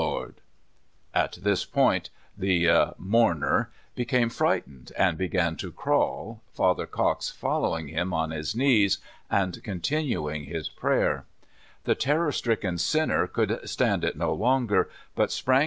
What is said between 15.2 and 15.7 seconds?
sp7 ang 84 Father Cox.